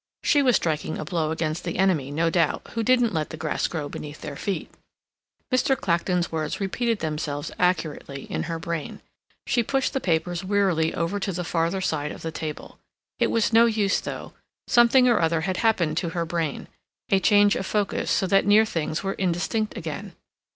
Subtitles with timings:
[0.23, 3.67] She was striking a blow against the enemy, no doubt, who didn't let the grass
[3.67, 4.71] grow beneath their feet.
[5.53, 5.77] Mr.
[5.79, 9.01] Clacton's words repeated themselves accurately in her brain.
[9.45, 12.79] She pushed the papers wearily over to the farther side of the table.
[13.19, 14.33] It was no use, though;
[14.67, 19.03] something or other had happened to her brain—a change of focus so that near things
[19.03, 20.15] were indistinct again.